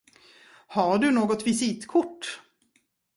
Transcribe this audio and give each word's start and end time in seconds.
Har 0.67 0.97
du 0.99 1.11
något 1.11 1.47
visitkort? 1.47 2.27